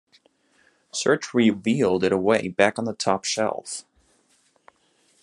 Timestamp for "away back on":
2.11-2.85